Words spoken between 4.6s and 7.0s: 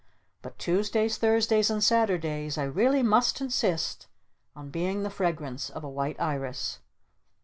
being the fragrance of a White Iris!"